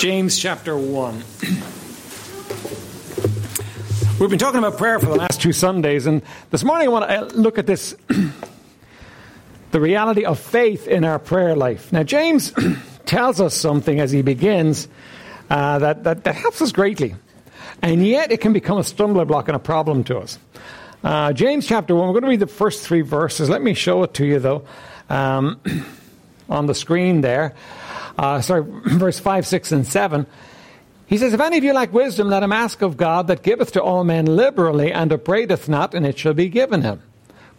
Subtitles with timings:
[0.00, 1.14] James chapter 1.
[4.18, 7.10] We've been talking about prayer for the last two Sundays, and this morning I want
[7.10, 7.94] to uh, look at this
[9.72, 11.92] the reality of faith in our prayer life.
[11.92, 12.54] Now, James
[13.04, 14.88] tells us something as he begins
[15.50, 17.14] uh, that, that, that, helps us greatly,
[17.82, 20.38] and yet it can become a stumbling block and a problem to us.
[21.04, 23.50] Uh, James chapter 1, we're going to read the first three verses.
[23.50, 24.64] Let me show it to you, though,
[25.10, 25.60] um,
[26.48, 27.54] on the screen there
[28.20, 30.26] uh, sorry, verse 5, 6, and 7.
[31.06, 33.72] He says, If any of you lack wisdom, let him ask of God that giveth
[33.72, 37.02] to all men liberally and upbraideth not, and it shall be given him.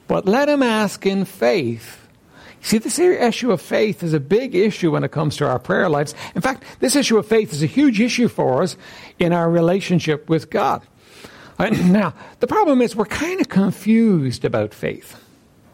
[0.08, 2.08] But let him ask in faith.
[2.62, 5.89] See, this issue of faith is a big issue when it comes to our prayer
[5.89, 6.13] lives.
[6.36, 8.78] In fact, this issue of faith is a huge issue for us
[9.17, 10.84] in our relationship with God.
[11.58, 11.73] Right?
[11.86, 15.20] Now, the problem is we're kind of confused about faith.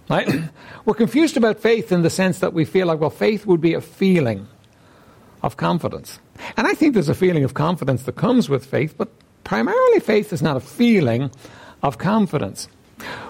[0.09, 0.43] Right?
[0.85, 3.73] We're confused about faith in the sense that we feel like, well, faith would be
[3.73, 4.47] a feeling
[5.43, 6.19] of confidence.
[6.55, 9.09] And I think there's a feeling of confidence that comes with faith, but
[9.43, 11.31] primarily faith is not a feeling
[11.83, 12.67] of confidence.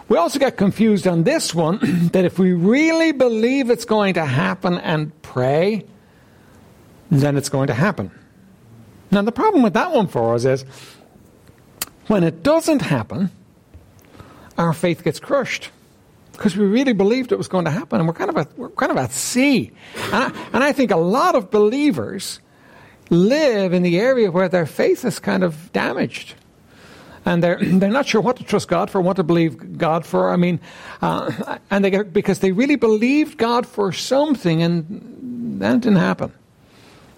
[0.08, 1.80] We also get confused on this one
[2.14, 5.86] that if we really believe it's going to happen and pray,
[7.12, 8.12] then it's going to happen.
[9.12, 10.66] Now, the problem with that one for us is
[12.08, 13.32] when it doesn't happen,
[14.58, 15.72] our faith gets crushed
[16.38, 18.70] because we really believed it was going to happen, and we're kind of at, we're
[18.70, 19.72] kind of at sea.
[20.06, 22.40] And I, and I think a lot of believers
[23.10, 26.36] live in the area where their faith is kind of damaged.
[27.26, 30.30] And they're, they're not sure what to trust God for, what to believe God for.
[30.32, 30.60] I mean,
[31.02, 36.32] uh, and they get, because they really believed God for something and that didn't happen.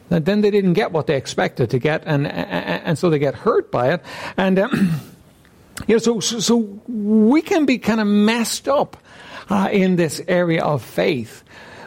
[0.10, 3.20] And then they didn't get what they expected to get, and, and, and so they
[3.20, 4.02] get hurt by it.
[4.38, 5.02] And, um,
[5.88, 8.98] you know, so, so, so we can be kind of messed up
[9.50, 11.44] uh, in this area of faith.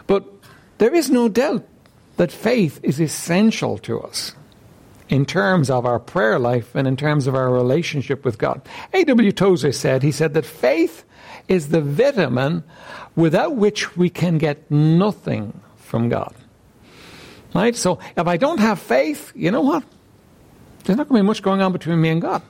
[0.07, 0.25] But
[0.79, 1.65] there is no doubt
[2.17, 4.35] that faith is essential to us
[5.09, 8.63] in terms of our prayer life and in terms of our relationship with God.
[8.93, 9.33] A.W.
[9.33, 11.05] Tozer said, he said that faith
[11.49, 12.65] is the vitamin
[13.15, 16.35] without which we can get nothing from God.
[17.55, 17.77] Right?
[17.77, 19.85] So if I don't have faith, you know what?
[20.85, 22.43] There's not going to be much going on between me and God.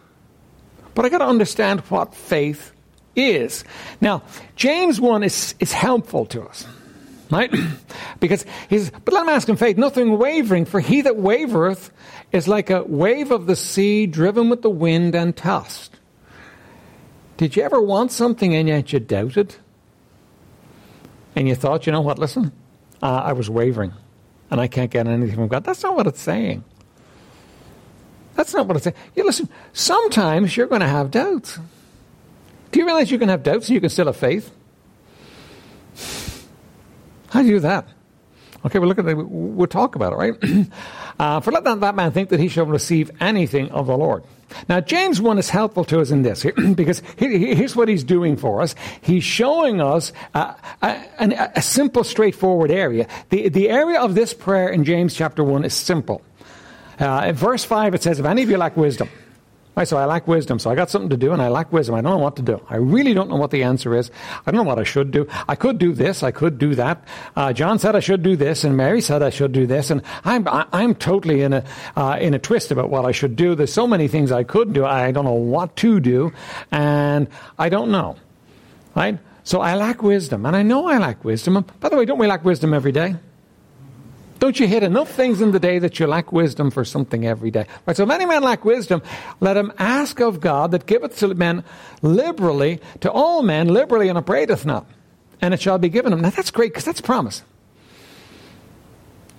[0.94, 2.72] But I got to understand what faith
[3.16, 3.64] is.
[4.00, 4.22] Now,
[4.56, 6.66] James 1 is, is helpful to us.
[7.30, 7.54] Right?
[8.20, 11.90] because he's, but let him ask in faith, nothing wavering, for he that wavereth
[12.30, 15.98] is like a wave of the sea driven with the wind and tossed.
[17.38, 19.56] Did you ever want something and yet you doubted?
[21.34, 22.52] And you thought, you know what, listen,
[23.02, 23.92] uh, I was wavering
[24.50, 25.64] and I can't get anything from God.
[25.64, 26.62] That's not what it's saying.
[28.34, 28.96] That's not what it's saying.
[29.16, 31.58] You listen, sometimes you're going to have doubts.
[32.72, 34.50] Do you realize you can have doubts and you can still have faith?
[37.28, 37.86] How do you do that?
[38.64, 40.68] Okay, well, look at the, we'll talk about it, right?
[41.18, 44.22] uh, for let not that man think that he shall receive anything of the Lord.
[44.68, 48.62] Now, James 1 is helpful to us in this because here's what he's doing for
[48.62, 48.74] us.
[49.00, 53.08] He's showing us a, a, a simple, straightforward area.
[53.30, 56.22] The, the area of this prayer in James chapter 1 is simple.
[56.98, 59.08] Uh, in verse 5, it says, If any of you lack wisdom,
[59.74, 60.58] Right, so I lack wisdom.
[60.58, 61.94] So I got something to do and I lack wisdom.
[61.94, 62.60] I don't know what to do.
[62.68, 64.10] I really don't know what the answer is.
[64.44, 65.26] I don't know what I should do.
[65.48, 66.22] I could do this.
[66.22, 67.02] I could do that.
[67.34, 69.90] Uh, John said I should do this and Mary said I should do this.
[69.90, 71.64] And I'm, I'm totally in a,
[71.96, 73.54] uh, in a twist about what I should do.
[73.54, 74.84] There's so many things I could do.
[74.84, 76.32] I don't know what to do
[76.70, 77.28] and
[77.58, 78.16] I don't know.
[78.94, 79.18] Right?
[79.42, 81.64] So I lack wisdom and I know I lack wisdom.
[81.80, 83.16] By the way, don't we lack wisdom every day?
[84.42, 87.52] Don't you hit enough things in the day that you lack wisdom for something every
[87.52, 87.64] day?
[87.86, 89.00] Right, so if any man lack wisdom,
[89.38, 91.62] let him ask of God that giveth to men
[92.02, 94.84] liberally, to all men liberally and upbraideth not,
[95.40, 96.22] and it shall be given him.
[96.22, 97.44] Now that's great because that's a promise.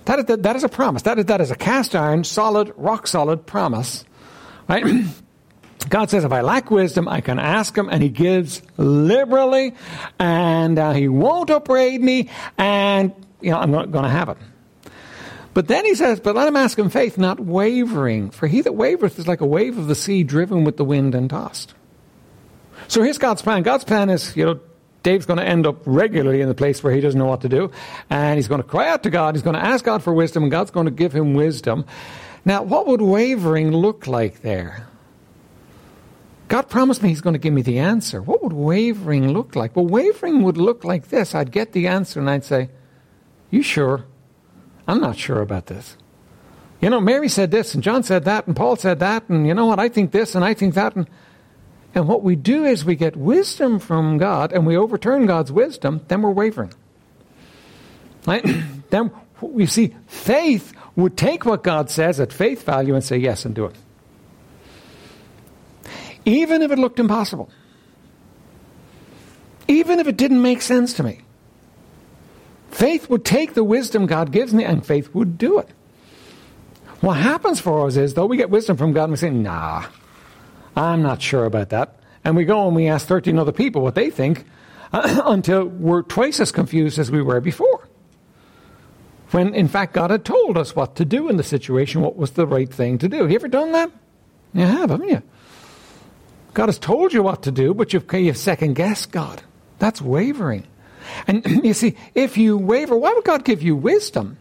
[0.06, 1.02] That is, that, is a promise.
[1.02, 4.06] That is, that is a cast iron, solid, rock solid promise.
[4.70, 5.04] Right?
[5.90, 9.74] God says, if I lack wisdom, I can ask him, and he gives liberally,
[10.18, 13.12] and uh, he won't upbraid me, and
[13.42, 14.38] you know, I'm not going to have it.
[15.54, 18.30] But then he says, But let him ask in faith, not wavering.
[18.30, 21.14] For he that wavereth is like a wave of the sea driven with the wind
[21.14, 21.74] and tossed.
[22.88, 23.62] So here's God's plan.
[23.62, 24.60] God's plan is, you know,
[25.04, 27.48] Dave's going to end up regularly in the place where he doesn't know what to
[27.48, 27.70] do.
[28.10, 29.34] And he's going to cry out to God.
[29.34, 31.84] He's going to ask God for wisdom, and God's going to give him wisdom.
[32.44, 34.88] Now, what would wavering look like there?
[36.48, 38.20] God promised me He's going to give me the answer.
[38.20, 39.74] What would wavering look like?
[39.74, 42.70] Well, wavering would look like this I'd get the answer, and I'd say,
[43.50, 44.04] You sure?
[44.86, 45.96] I'm not sure about this.
[46.80, 49.54] You know, Mary said this, and John said that, and Paul said that, and you
[49.54, 49.78] know what?
[49.78, 50.94] I think this, and I think that.
[50.94, 51.08] And,
[51.94, 56.02] and what we do is we get wisdom from God, and we overturn God's wisdom,
[56.08, 56.74] then we're wavering.
[58.26, 58.44] Right?
[58.90, 59.10] then
[59.40, 63.54] we see faith would take what God says at faith value and say yes and
[63.54, 63.76] do it.
[66.24, 67.50] Even if it looked impossible.
[69.68, 71.23] Even if it didn't make sense to me.
[72.74, 75.68] Faith would take the wisdom God gives me and faith would do it.
[77.02, 79.86] What happens for us is, though we get wisdom from God and we say, nah,
[80.74, 82.00] I'm not sure about that.
[82.24, 84.44] And we go and we ask 13 other people what they think
[84.92, 87.88] until we're twice as confused as we were before.
[89.30, 92.32] When in fact God had told us what to do in the situation, what was
[92.32, 93.18] the right thing to do.
[93.18, 93.92] Have you ever done that?
[94.52, 95.22] You have, haven't you?
[96.54, 99.44] God has told you what to do, but you've, you've second guessed God.
[99.78, 100.66] That's wavering.
[101.26, 104.38] And you see, if you waver, why would God give you wisdom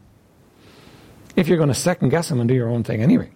[1.36, 3.30] if you're going to second guess Him and do your own thing anyway?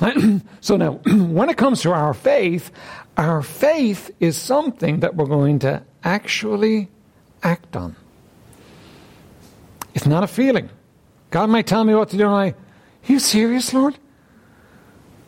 [0.60, 2.70] so now, when it comes to our faith,
[3.16, 6.88] our faith is something that we're going to actually
[7.42, 7.96] act on.
[9.94, 10.70] It's not a feeling.
[11.30, 12.54] God might tell me what to do, and I,
[13.06, 13.98] you serious, Lord?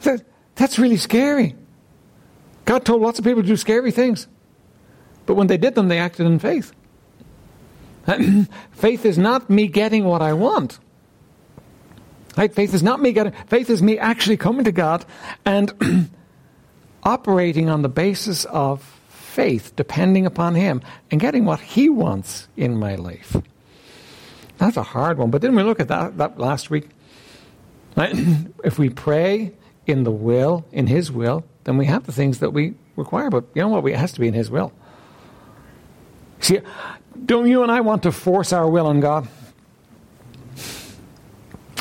[0.03, 0.23] That,
[0.55, 1.55] that's really scary.
[2.65, 4.29] God told lots of people to do scary things.
[5.27, 6.73] But when they did them, they acted in faith.
[8.73, 10.79] faith is not me getting what I want.
[12.37, 12.53] Right?
[12.53, 15.05] Faith is not me getting, faith is me actually coming to God
[15.45, 16.11] and
[17.03, 22.77] operating on the basis of faith, depending upon Him, and getting what He wants in
[22.77, 23.37] my life.
[24.59, 25.31] That's a hard one.
[25.31, 26.89] But didn't we look at that, that last week?
[27.97, 28.15] Right?
[28.65, 29.53] if we pray
[29.87, 33.31] in the will, in His will, then we have the things that we require.
[33.31, 33.85] But you know what?
[33.87, 34.73] It has to be in His will.
[36.43, 36.61] See,
[37.25, 39.29] don't you and I want to force our will on God?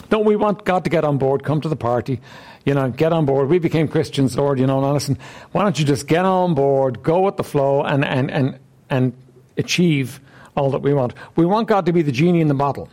[0.09, 2.19] Don't we want God to get on board, come to the party,
[2.65, 3.49] you know, get on board.
[3.49, 5.17] We became Christians, Lord, you know, now listen,
[5.51, 8.59] why don't you just get on board, go with the flow, and, and, and,
[8.89, 9.13] and
[9.57, 10.19] achieve
[10.55, 11.13] all that we want?
[11.35, 12.89] We want God to be the genie in the bottle.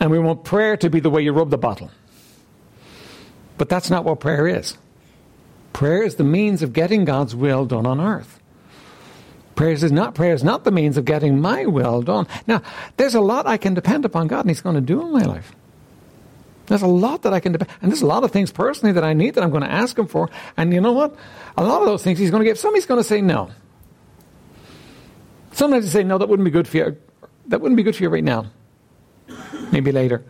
[0.00, 1.90] And we want prayer to be the way you rub the bottle.
[3.58, 4.78] But that's not what prayer is.
[5.72, 8.40] Prayer is the means of getting God's will done on earth.
[9.58, 12.28] Prayer is not prayer is not the means of getting my will done.
[12.46, 12.62] Now,
[12.96, 15.22] there's a lot I can depend upon God and He's going to do in my
[15.22, 15.52] life.
[16.66, 19.02] There's a lot that I can depend, and there's a lot of things personally that
[19.02, 20.30] I need that I'm going to ask Him for.
[20.56, 21.16] And you know what?
[21.56, 22.56] A lot of those things He's going to give.
[22.56, 23.50] Some He's going to say no.
[25.54, 26.18] Sometimes He say no.
[26.18, 26.96] That wouldn't be good for you.
[27.48, 28.46] That wouldn't be good for you right now.
[29.72, 30.24] Maybe later.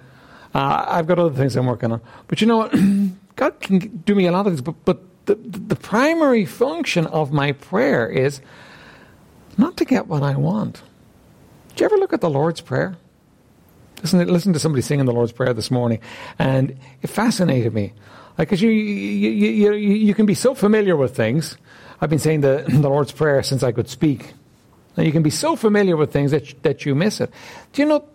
[0.54, 2.00] Uh, I've got other things I'm working on.
[2.28, 2.72] But you know what?
[3.36, 4.62] God can do me a lot of things.
[4.62, 8.40] But, but the, the primary function of my prayer is
[9.58, 10.82] not to get what I want.
[11.70, 12.96] Did you ever look at the Lord's Prayer?
[14.02, 15.98] Listen, listen to somebody singing the Lord's Prayer this morning,
[16.38, 17.92] and it fascinated me.
[18.36, 21.56] Because you, you, you, you, you can be so familiar with things.
[22.00, 24.34] I've been saying the, the Lord's Prayer since I could speak.
[24.96, 27.32] And you can be so familiar with things that, that you miss it.
[27.72, 28.08] Do you know,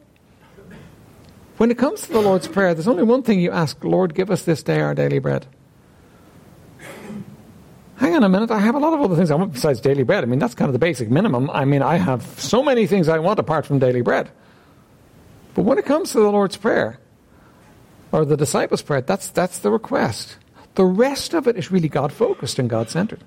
[1.58, 4.32] when it comes to the Lord's Prayer, there's only one thing you ask Lord, give
[4.32, 5.46] us this day our daily bread.
[8.04, 10.04] Hang on a minute, I have a lot of other things I want besides daily
[10.04, 10.26] bread.
[10.26, 11.50] I mean, that's kind of the basic minimum.
[11.50, 14.30] I mean, I have so many things I want apart from daily bread.
[15.56, 17.00] But when it comes to the Lord's Prayer,
[18.12, 20.36] or the disciples' prayer, that's, that's the request.
[20.76, 23.24] The rest of it is really God focused and God centered.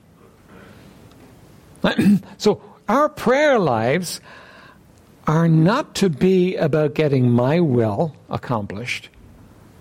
[2.36, 4.20] so our prayer lives
[5.26, 9.08] are not to be about getting my will accomplished,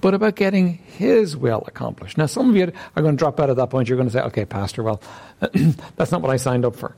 [0.05, 2.15] but about getting His will accomplished.
[2.15, 3.89] Now, some of you are going to drop out at that point.
[3.89, 5.01] You're going to say, okay, Pastor, well,
[5.95, 6.95] that's not what I signed up for.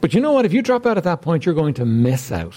[0.00, 0.46] But you know what?
[0.46, 2.54] If you drop out at that point, you're going to miss out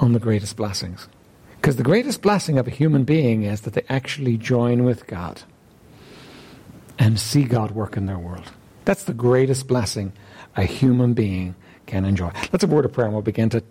[0.00, 1.06] on the greatest blessings.
[1.54, 5.42] Because the greatest blessing of a human being is that they actually join with God
[6.98, 8.50] and see God work in their world.
[8.84, 10.14] That's the greatest blessing
[10.56, 11.54] a human being
[11.86, 12.32] can enjoy.
[12.52, 13.62] Let's a word of prayer and we'll begin to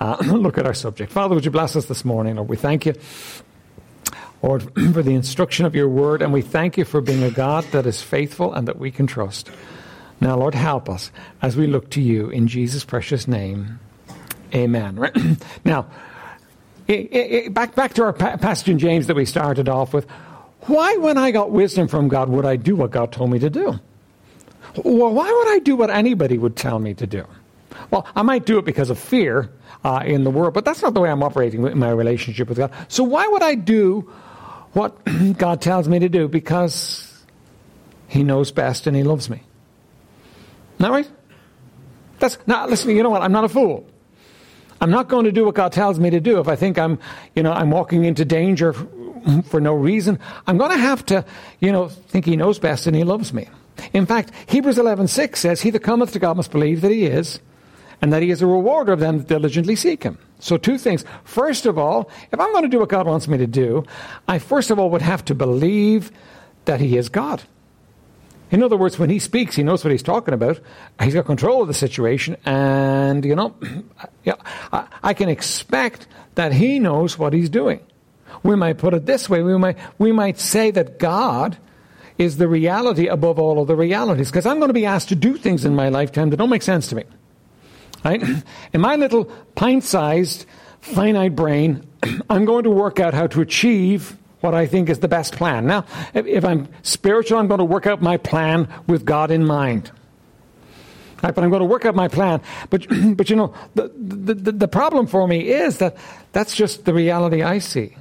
[0.00, 1.12] uh, look at our subject.
[1.12, 2.36] Father, would you bless us this morning?
[2.36, 2.94] Lord, we thank you,
[4.42, 7.64] Lord, for the instruction of your word, and we thank you for being a God
[7.72, 9.50] that is faithful and that we can trust.
[10.20, 13.78] Now, Lord, help us as we look to you in Jesus' precious name.
[14.54, 15.38] Amen.
[15.64, 15.86] Now,
[17.50, 20.08] back, back to our pa- passage in James that we started off with.
[20.62, 23.48] Why, when I got wisdom from God, would I do what God told me to
[23.48, 23.78] do?
[24.84, 27.26] Well, why would I do what anybody would tell me to do?
[27.90, 29.50] Well, I might do it because of fear
[29.84, 32.58] uh, in the world, but that's not the way I'm operating in my relationship with
[32.58, 32.72] God.
[32.88, 34.10] So why would I do
[34.72, 34.98] what
[35.38, 36.28] God tells me to do?
[36.28, 37.24] Because
[38.08, 39.42] He knows best and He loves me.
[40.78, 41.08] That right?
[42.18, 42.66] That's now.
[42.66, 43.22] Listen, you know what?
[43.22, 43.86] I'm not a fool.
[44.80, 46.98] I'm not going to do what God tells me to do if I think I'm,
[47.34, 48.72] you know, I'm walking into danger
[49.44, 50.18] for no reason.
[50.46, 51.24] I'm going to have to,
[51.60, 53.48] you know, think He knows best and He loves me.
[53.92, 57.40] In fact, Hebrews 11:6 says, "He that cometh to God must believe that He is,
[58.00, 61.04] and that He is a rewarder of them that diligently seek Him." So, two things.
[61.24, 63.84] First of all, if I'm going to do what God wants me to do,
[64.26, 66.10] I first of all would have to believe
[66.64, 67.42] that He is God.
[68.50, 70.58] In other words, when He speaks, He knows what He's talking about.
[71.00, 73.54] He's got control of the situation, and, you know,
[74.24, 74.34] yeah,
[75.02, 77.80] I can expect that He knows what He's doing.
[78.42, 81.58] We might put it this way we might, we might say that God
[82.16, 85.14] is the reality above all of the realities, because I'm going to be asked to
[85.14, 87.04] do things in my lifetime that don't make sense to me.
[88.04, 88.22] Right?
[88.72, 90.46] In my little pint sized,
[90.80, 91.86] finite brain,
[92.30, 95.66] I'm going to work out how to achieve what I think is the best plan.
[95.66, 99.90] Now, if I'm spiritual, I'm going to work out my plan with God in mind.
[101.22, 102.40] Right, but I'm going to work out my plan.
[102.70, 105.96] But, but you know, the, the, the problem for me is that
[106.32, 107.96] that's just the reality I see.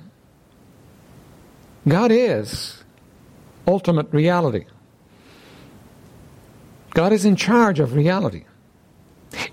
[1.87, 2.83] God is
[3.67, 4.65] ultimate reality.
[6.91, 8.45] God is in charge of reality.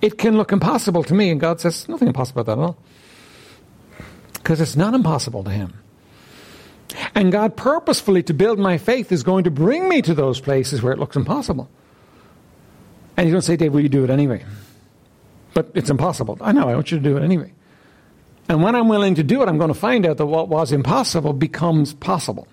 [0.00, 2.76] It can look impossible to me, and God says, nothing impossible about that at all.
[4.35, 5.75] Because it's not impossible to Him.
[7.14, 10.83] And God purposefully, to build my faith, is going to bring me to those places
[10.83, 11.68] where it looks impossible.
[13.16, 14.45] And going to say, Dave, will you do it anyway?
[15.54, 16.38] But it's impossible.
[16.40, 17.52] I know, I want you to do it anyway.
[18.49, 20.71] And when I'm willing to do it, I'm going to find out that what was
[20.71, 22.47] impossible becomes possible.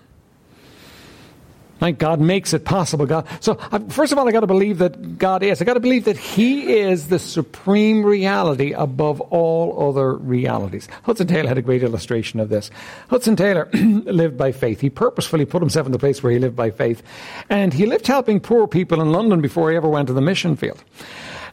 [1.84, 1.98] Right?
[1.98, 3.04] God makes it possible.
[3.04, 3.28] God.
[3.40, 5.60] So uh, first of all, I got to believe that God is.
[5.60, 10.88] I got to believe that He is the supreme reality above all other realities.
[11.02, 12.70] Hudson Taylor had a great illustration of this.
[13.10, 14.80] Hudson Taylor lived by faith.
[14.80, 17.02] He purposefully put himself in the place where he lived by faith,
[17.50, 20.56] and he lived helping poor people in London before he ever went to the mission
[20.56, 20.82] field.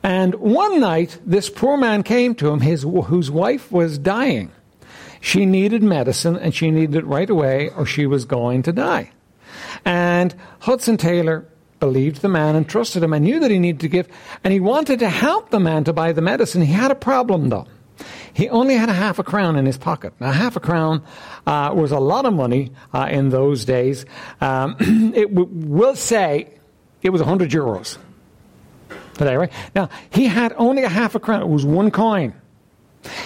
[0.01, 4.49] And one night, this poor man came to him, his, whose wife was dying.
[5.19, 9.11] She needed medicine, and she needed it right away, or she was going to die.
[9.85, 11.45] And Hudson Taylor
[11.79, 14.07] believed the man and trusted him and knew that he needed to give.
[14.43, 16.61] And he wanted to help the man to buy the medicine.
[16.61, 17.67] He had a problem, though.
[18.33, 20.13] He only had a half a crown in his pocket.
[20.19, 21.03] Now, half a crown
[21.45, 24.05] uh, was a lot of money uh, in those days.
[24.39, 26.53] Um, it w- will say
[27.01, 27.97] it was 100 euros
[29.15, 29.51] today, right?
[29.75, 31.41] Now, he had only a half a crown.
[31.41, 32.33] It was one coin.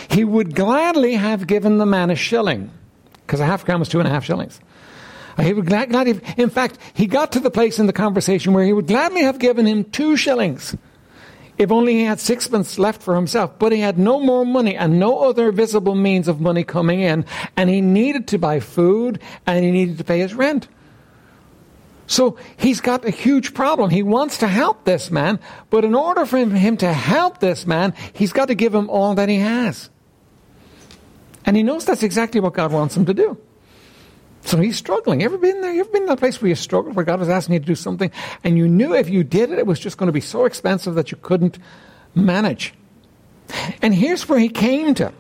[0.09, 2.71] He would gladly have given the man a shilling
[3.25, 4.59] because a half a crown was two and a half shillings.
[5.39, 8.63] He would glad, glad in fact, he got to the place in the conversation where
[8.63, 10.75] he would gladly have given him two shillings
[11.57, 13.57] if only he had sixpence left for himself.
[13.59, 17.25] But he had no more money and no other visible means of money coming in,
[17.55, 20.67] and he needed to buy food and he needed to pay his rent.
[22.07, 23.89] So he's got a huge problem.
[23.89, 25.39] He wants to help this man,
[25.69, 29.15] but in order for him to help this man, he's got to give him all
[29.15, 29.89] that he has.
[31.45, 33.37] And he knows that's exactly what God wants him to do.
[34.45, 35.23] So he's struggling.
[35.23, 35.73] Ever been there?
[35.73, 37.65] You ever been in a place where you struggled, where God was asking you to
[37.65, 38.11] do something,
[38.43, 40.93] and you knew if you did it, it was just going to be so expensive
[40.95, 41.57] that you couldn't
[42.13, 42.73] manage?
[43.81, 45.11] And here's where he came to.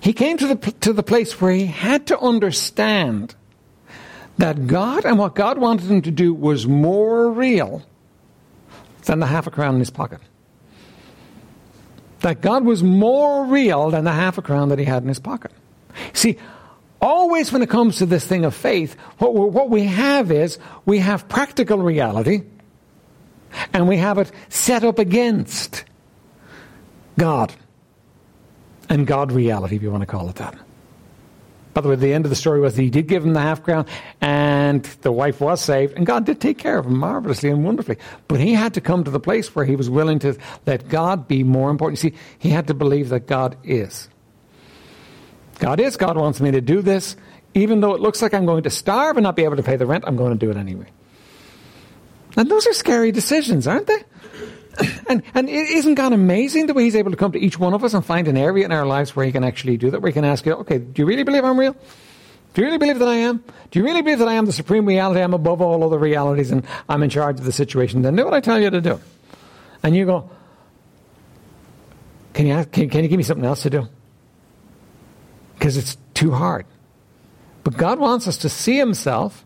[0.00, 3.34] He came to the, to the place where he had to understand
[4.38, 7.82] that God and what God wanted him to do was more real
[9.04, 10.20] than the half a crown in his pocket.
[12.20, 15.18] That God was more real than the half a crown that he had in his
[15.18, 15.50] pocket.
[16.14, 16.38] See,
[17.02, 21.00] always when it comes to this thing of faith, what, what we have is we
[21.00, 22.44] have practical reality
[23.74, 25.84] and we have it set up against
[27.18, 27.52] God
[28.88, 30.56] and God reality, if you want to call it that.
[31.74, 33.40] By the way, the end of the story was that he did give him the
[33.40, 33.86] half crown,
[34.20, 37.96] and the wife was saved, and God did take care of him marvelously and wonderfully.
[38.28, 41.26] But he had to come to the place where he was willing to let God
[41.26, 42.02] be more important.
[42.02, 44.08] You see, he had to believe that God is.
[45.62, 45.96] God is.
[45.96, 47.14] God wants me to do this.
[47.54, 49.76] Even though it looks like I'm going to starve and not be able to pay
[49.76, 50.88] the rent, I'm going to do it anyway.
[52.36, 54.02] And those are scary decisions, aren't they?
[55.06, 57.84] And, and isn't God amazing the way He's able to come to each one of
[57.84, 60.08] us and find an area in our lives where He can actually do that, where
[60.08, 61.76] He can ask you, okay, do you really believe I'm real?
[62.54, 63.44] Do you really believe that I am?
[63.70, 65.20] Do you really believe that I am the supreme reality?
[65.20, 68.00] I'm above all other realities and I'm in charge of the situation.
[68.00, 68.98] Then do what I tell you to do.
[69.82, 70.30] And you go,
[72.32, 73.88] can you, ask, can, can you give me something else to do?
[75.62, 76.66] Because it's too hard.
[77.62, 79.44] But God wants us to see Himself,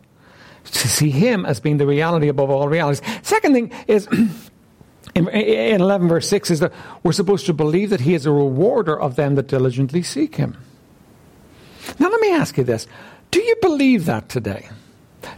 [0.64, 3.02] to see Him as being the reality above all realities.
[3.20, 4.08] Second thing is,
[5.14, 8.99] in, 11 verse 6 is that we're supposed to believe that He is a rewarder
[8.99, 10.56] of them that diligently seek Him.
[11.99, 12.87] Now let me ask you this.
[13.30, 14.70] Do you believe that today?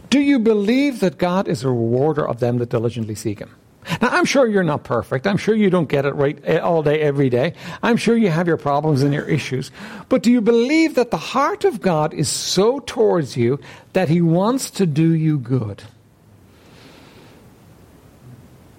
[0.09, 3.53] Do you believe that God is a rewarder of them that diligently seek Him?
[4.01, 5.27] Now, I'm sure you're not perfect.
[5.27, 7.53] I'm sure you don't get it right eh, all day, every day.
[7.81, 9.71] I'm sure you have your problems and your issues.
[10.09, 13.59] But do you believe that the heart of God is so towards you
[13.93, 15.83] that He wants to do you good?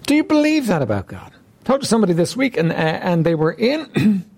[0.07, 1.33] Do you believe that about God?
[1.69, 4.25] I to somebody this week, and, uh, and they were in.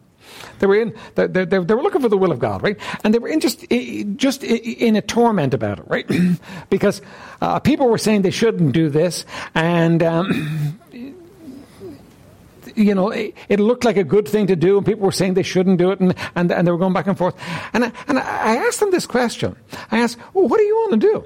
[0.62, 2.78] They were in, they, they, they, were looking for the will of God, right?
[3.02, 6.09] And they were in just, just in a torment about it, right?
[6.71, 7.02] because
[7.40, 9.26] uh, people were saying they shouldn't do this,
[9.57, 10.78] and um,
[12.76, 15.35] you know, it, it, looked like a good thing to do, and people were saying
[15.35, 17.35] they shouldn't do it, and, and, and they were going back and forth.
[17.73, 19.57] And I, and I asked them this question.
[19.90, 21.25] I asked, well, what do you want to do?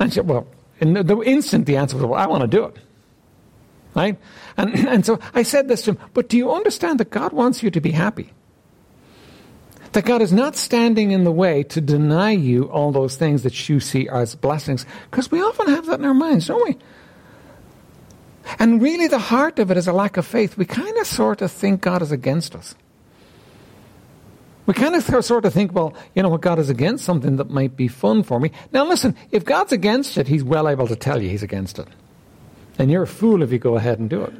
[0.00, 0.48] And she said, well,
[0.80, 2.78] in the, instant the answer was, well, I want to do it.
[3.94, 4.18] Right?
[4.56, 7.62] And, and so I said this to him, but do you understand that God wants
[7.62, 8.32] you to be happy?
[9.92, 13.68] That God is not standing in the way to deny you all those things that
[13.68, 14.84] you see as blessings.
[15.10, 16.76] Because we often have that in our minds, don't we?
[18.58, 20.56] And really, the heart of it is a lack of faith.
[20.56, 22.74] We kind of sort of think God is against us.
[24.66, 27.48] We kind of sort of think, well, you know what, God is against something that
[27.48, 28.50] might be fun for me.
[28.70, 31.88] Now, listen, if God's against it, He's well able to tell you He's against it.
[32.78, 34.32] And you're a fool if you go ahead and do it.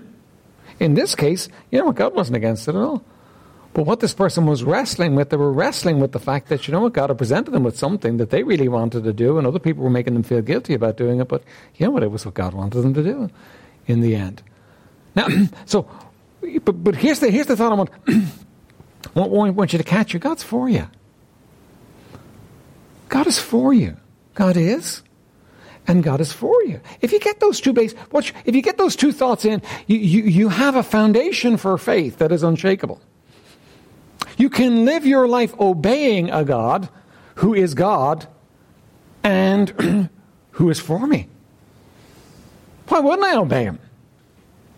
[0.80, 3.02] In this case, you know what, God wasn't against it at all.
[3.75, 6.73] But what this person was wrestling with, they were wrestling with the fact that, you
[6.73, 9.47] know what, God had presented them with something that they really wanted to do, and
[9.47, 11.42] other people were making them feel guilty about doing it, but
[11.76, 13.30] you know what, it was what God wanted them to do
[13.87, 14.42] in the end.
[15.14, 15.28] Now,
[15.66, 15.88] so,
[16.64, 17.90] but, but here's, the, here's the thought I want,
[19.16, 20.21] I want you to catch you.
[20.21, 20.88] God's for you.
[23.09, 23.97] God is for you.
[24.35, 25.02] God is.
[25.88, 26.80] And God is for you.
[27.00, 29.97] If you get those two base, watch, if you get those two thoughts in, you,
[29.97, 33.00] you, you have a foundation for faith that is unshakable.
[34.37, 36.90] You can live your life obeying a God
[37.37, 38.28] who is God
[39.25, 40.11] and
[40.52, 41.26] who is for me.
[42.88, 43.78] Why wouldn't I obey him?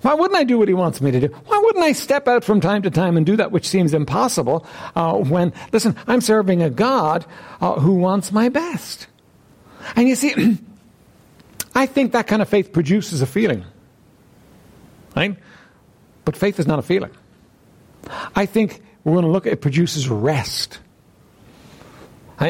[0.02, 1.26] Why wouldn't I do what he wants me to do?
[1.26, 4.64] Why wouldn't I step out from time to time and do that which seems impossible
[4.95, 7.26] uh, when, listen, I'm serving a God
[7.61, 9.09] uh, who wants my best?
[9.97, 10.59] And you see,
[11.80, 13.64] I think that kind of faith produces a feeling.
[15.16, 15.34] Right?
[16.26, 17.10] But faith is not a feeling.
[18.37, 20.78] I think we're going to look at it produces rest.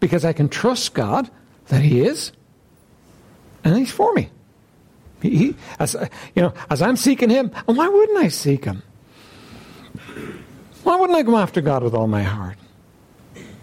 [0.00, 1.30] Because I can trust God
[1.66, 2.32] that He is,
[3.62, 4.30] and He's for me.
[5.20, 5.94] He, he, as,
[6.34, 8.82] you know, as I'm seeking Him, and why wouldn't I seek Him?
[10.84, 12.56] Why wouldn't I go after God with all my heart?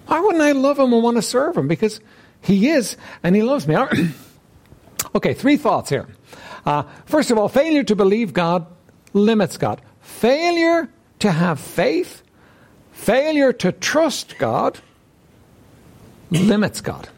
[0.05, 1.67] Why wouldn't I love Him and want to serve Him?
[1.67, 2.01] Because
[2.39, 3.75] He is, and He loves me.
[5.15, 6.07] okay, three thoughts here.
[6.65, 8.65] Uh, first of all, failure to believe God
[9.13, 9.81] limits God.
[10.01, 10.89] Failure
[11.19, 12.23] to have faith,
[12.91, 14.79] failure to trust God,
[16.31, 17.09] limits God.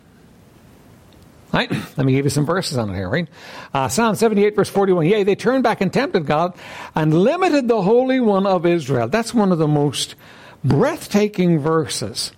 [1.52, 1.72] Right?
[1.98, 3.28] Let me give you some verses on it here, right?
[3.74, 5.06] Uh, Psalm 78, verse 41.
[5.06, 6.56] Yea, they turned back and tempted God
[6.96, 9.08] and limited the Holy One of Israel.
[9.08, 10.16] That's one of the most
[10.64, 12.32] breathtaking verses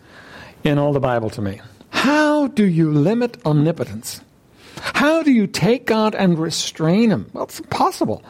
[0.63, 1.59] in all the Bible to me.
[1.89, 4.21] How do you limit omnipotence?
[4.81, 7.29] How do you take God and restrain Him?
[7.33, 8.23] Well, it's impossible.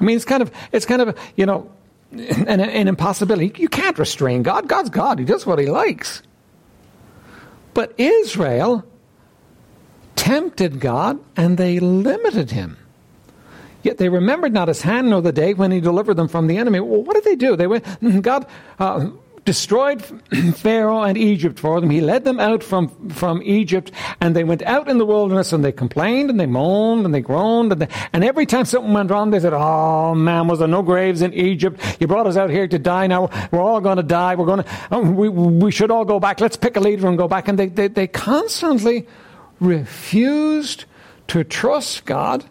[0.00, 1.70] I mean, it's kind of, it's kind of, you know,
[2.12, 3.52] an, an impossibility.
[3.60, 4.68] You can't restrain God.
[4.68, 5.18] God's God.
[5.18, 6.22] He does what He likes.
[7.74, 8.84] But Israel
[10.26, 12.78] tempted God and they limited him.
[13.82, 16.56] Yet they remembered not his hand nor the day when he delivered them from the
[16.56, 16.80] enemy.
[16.80, 17.54] Well, what did they do?
[17.54, 17.84] They went,
[18.22, 18.46] God
[18.80, 19.10] uh,
[19.46, 20.02] destroyed
[20.56, 21.88] Pharaoh and Egypt for them.
[21.88, 25.64] He led them out from, from Egypt, and they went out in the wilderness, and
[25.64, 29.10] they complained, and they moaned, and they groaned, and, they, and every time something went
[29.10, 31.80] wrong, they said, "Oh man, was there no graves in Egypt?
[31.98, 33.06] You brought us out here to die.
[33.06, 34.34] Now we're all going to die.
[34.34, 34.68] We're going to.
[34.90, 36.40] Oh, we we should all go back.
[36.40, 39.06] Let's pick a leader and go back." And they they, they constantly
[39.60, 40.84] refused
[41.28, 42.44] to trust God,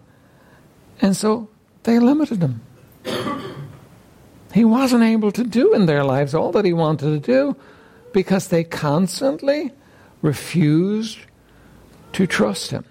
[1.02, 1.50] and so
[1.84, 2.62] they limited him.
[4.56, 7.58] He wasn't able to do in their lives all that he wanted to do
[8.14, 9.74] because they constantly
[10.22, 11.20] refused
[12.14, 12.86] to trust him.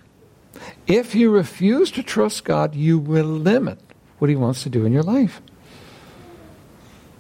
[0.87, 3.79] If you refuse to trust God, you will limit
[4.19, 5.41] what he wants to do in your life.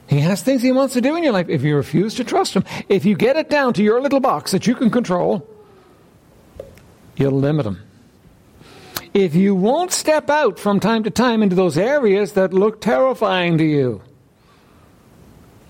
[0.08, 2.52] He has things he wants to do in your life if you refuse to trust
[2.52, 2.64] him.
[2.90, 5.48] If you get it down to your little box that you can control,
[7.16, 7.80] you'll limit him.
[9.14, 13.56] If you won't step out from time to time into those areas that look terrifying
[13.56, 14.02] to you,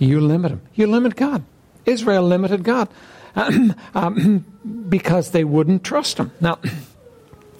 [0.04, 0.62] you limit them.
[0.74, 1.44] You limit God.
[1.86, 2.88] Israel limited God
[3.94, 4.44] um,
[4.88, 6.32] because they wouldn't trust him.
[6.40, 6.58] Now,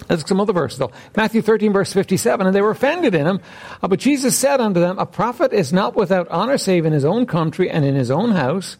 [0.09, 0.91] Let's some other verses though.
[1.15, 3.39] Matthew 13 verse 57, and they were offended in him.
[3.81, 7.05] Uh, but Jesus said unto them, A prophet is not without honor save in his
[7.05, 8.77] own country and in his own house.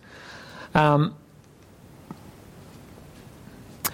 [0.76, 1.16] Um,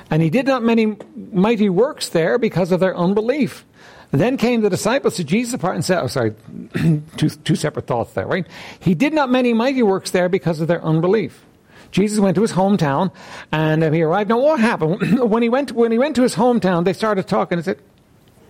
[0.09, 3.65] and he did not many mighty works there because of their unbelief.
[4.11, 6.33] Then came the disciples to Jesus apart and said, oh, sorry,
[7.17, 8.45] two, two separate thoughts there, right?
[8.79, 11.45] He did not many mighty works there because of their unbelief.
[11.91, 13.11] Jesus went to his hometown
[13.51, 14.29] and he arrived.
[14.29, 15.19] Now what happened?
[15.29, 17.79] when he went, when he went to his hometown, they started talking and said,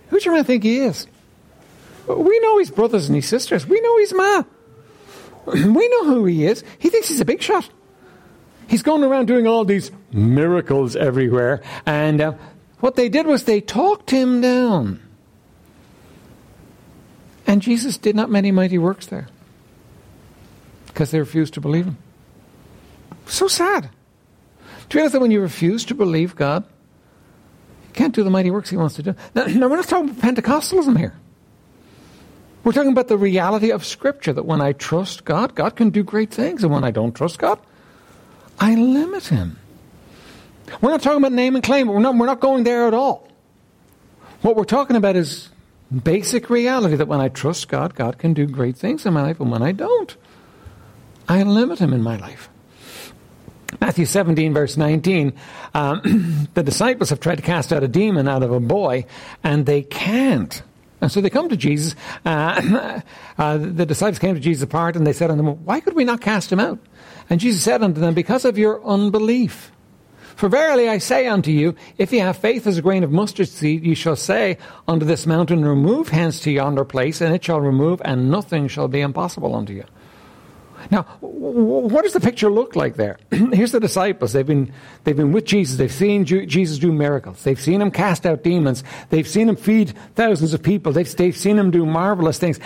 [0.08, 1.06] who do you really think he is?
[2.06, 3.66] We know his brothers and his sisters.
[3.66, 4.42] We know his ma.
[5.46, 6.62] We know who he is.
[6.78, 7.68] He thinks he's a big shot.
[8.68, 11.62] He's going around doing all these miracles everywhere.
[11.84, 12.32] And uh,
[12.80, 15.00] what they did was they talked him down.
[17.52, 19.28] And Jesus did not many mighty works there
[20.86, 21.98] because they refused to believe him.
[23.26, 23.90] So sad.
[24.88, 28.50] Do you realize that when you refuse to believe God, you can't do the mighty
[28.50, 29.14] works he wants to do?
[29.34, 31.14] Now, now we're not talking about Pentecostalism here.
[32.64, 36.02] We're talking about the reality of Scripture that when I trust God, God can do
[36.02, 36.64] great things.
[36.64, 37.60] And when I don't trust God,
[38.58, 39.58] I limit Him.
[40.80, 41.88] We're not talking about name and claim.
[41.88, 43.28] We're not, we're not going there at all.
[44.40, 45.50] What we're talking about is
[45.92, 49.40] basic reality that when I trust God, God can do great things in my life.
[49.40, 50.16] And when I don't,
[51.28, 52.48] I limit Him in my life.
[53.80, 55.32] Matthew 17, verse 19,
[55.74, 59.06] um, the disciples have tried to cast out a demon out of a boy,
[59.42, 60.62] and they can't.
[61.00, 61.96] And so they come to Jesus.
[62.24, 63.00] Uh,
[63.38, 66.04] uh, the disciples came to Jesus apart, and they said unto him, Why could we
[66.04, 66.78] not cast him out?
[67.28, 69.72] And Jesus said unto them, Because of your unbelief.
[70.36, 73.48] For verily I say unto you, if ye have faith as a grain of mustard
[73.48, 77.60] seed, ye shall say unto this mountain, Remove hence to yonder place, and it shall
[77.60, 79.84] remove, and nothing shall be impossible unto you.
[80.90, 83.18] Now, what does the picture look like there?
[83.30, 84.32] Here's the disciples.
[84.32, 84.72] They've been,
[85.04, 85.76] they've been with Jesus.
[85.76, 87.42] They've seen Jesus do miracles.
[87.44, 88.82] They've seen him cast out demons.
[89.10, 90.92] They've seen him feed thousands of people.
[90.92, 92.58] They've, they've seen him do marvelous things.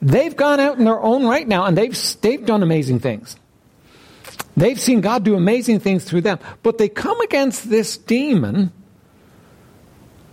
[0.00, 3.36] They've gone out in their own right now and they've, they've done amazing things.
[4.56, 6.38] They've seen God do amazing things through them.
[6.62, 8.72] But they come against this demon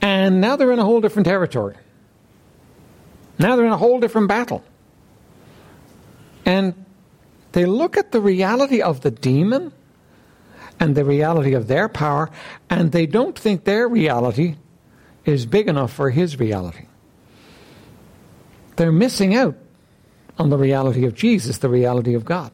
[0.03, 1.75] and now they're in a whole different territory.
[3.39, 4.62] Now they're in a whole different battle.
[6.45, 6.73] And
[7.53, 9.71] they look at the reality of the demon
[10.77, 12.29] and the reality of their power,
[12.69, 14.55] and they don't think their reality
[15.23, 16.86] is big enough for his reality.
[18.75, 19.55] They're missing out
[20.38, 22.51] on the reality of Jesus, the reality of God.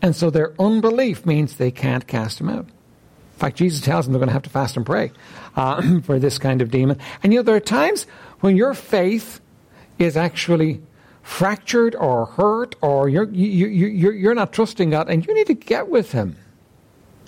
[0.00, 2.66] And so their unbelief means they can't cast him out.
[2.66, 5.12] In fact, Jesus tells them they're going to have to fast and pray
[5.56, 6.98] uh, for this kind of demon.
[7.22, 8.06] And you know, there are times
[8.40, 9.40] when your faith
[9.98, 10.80] is actually
[11.22, 15.46] fractured or hurt or you're, you, you, you're, you're not trusting God and you need
[15.48, 16.36] to get with Him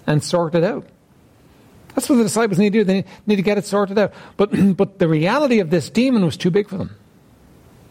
[0.06, 0.86] and sort it out.
[1.94, 2.84] That's what the disciples need to do.
[2.84, 4.12] They need to get it sorted out.
[4.36, 6.96] But, but the reality of this demon was too big for them.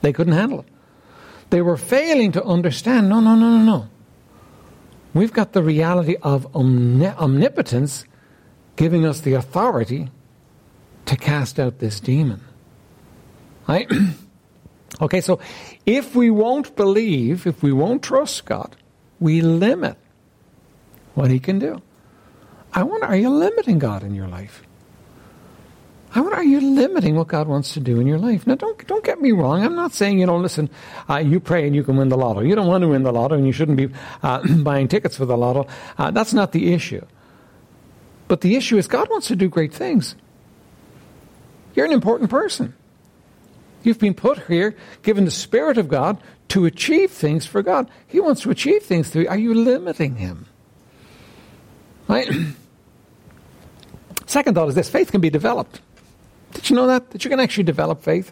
[0.02, 0.66] They couldn't handle it.
[1.50, 3.90] They were failing to understand no, no, no, no, no.
[5.14, 8.06] We've got the reality of omnipotence
[8.76, 10.10] giving us the authority
[11.06, 12.42] to cast out this demon.
[13.68, 13.92] Right?
[15.02, 15.40] Okay, so
[15.86, 18.76] if we won't believe, if we won't trust God,
[19.20, 19.96] we limit
[21.14, 21.82] what He can do.
[22.74, 24.64] I wonder, are you limiting God in your life?
[26.16, 28.48] I wonder, are you limiting what God wants to do in your life?
[28.48, 29.64] Now, don't don't get me wrong.
[29.64, 30.38] I'm not saying you know.
[30.38, 30.70] Listen,
[31.08, 32.42] uh, you pray and you can win the lotto.
[32.42, 33.90] You don't want to win the lotto, and you shouldn't be
[34.24, 35.68] uh, buying tickets for the lotto.
[35.98, 37.06] Uh, that's not the issue.
[38.28, 40.16] But the issue is God wants to do great things.
[41.76, 42.74] You're an important person.
[43.84, 46.18] You've been put here, given the Spirit of God,
[46.50, 47.90] to achieve things for God.
[48.08, 49.30] He wants to achieve things through you.
[49.30, 50.48] Are you limiting Him?
[52.08, 52.30] Right?
[54.26, 55.82] Second thought is this faith can be developed.
[56.54, 57.12] Did you know that?
[57.12, 58.32] That you can actually develop faith?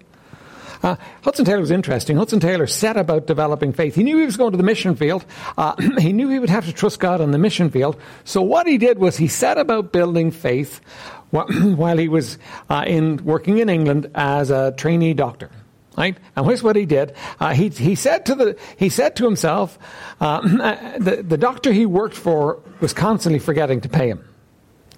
[0.84, 2.18] Uh, Hudson Taylor was interesting.
[2.18, 3.96] Hudson Taylor set about developing faith.
[3.96, 5.26] He knew he was going to the mission field.
[5.58, 8.00] Uh, he knew he would have to trust God on the mission field.
[8.24, 10.80] So what he did was he set about building faith
[11.32, 12.38] while he was
[12.70, 15.50] uh, in working in England as a trainee doctor.
[15.98, 16.16] Right?
[16.36, 17.16] And here's what he did.
[17.40, 19.80] Uh, he, he, said to the, he said to himself,
[20.22, 20.42] uh,
[21.00, 24.24] the, the doctor he worked for was constantly forgetting to pay him.